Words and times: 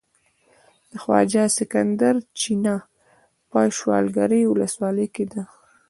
د 0.91 0.93
خواجه 1.03 1.43
سکندر 1.57 2.15
چينه 2.39 2.75
په 3.49 3.59
شولګرې 3.77 4.41
ولسوالۍ 4.51 5.07
کې 5.15 5.25
ده. 5.31 5.43